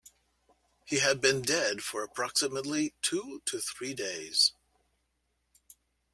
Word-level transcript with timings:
He 0.83 0.97
had 0.97 1.21
been 1.21 1.43
dead 1.43 1.83
for 1.83 2.01
approximately 2.01 2.95
two 3.03 3.43
to 3.45 3.59
three 3.59 3.93
days. 3.93 4.51